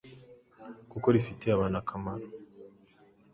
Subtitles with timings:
[0.91, 2.25] kuko rifitiye abantu akamaro.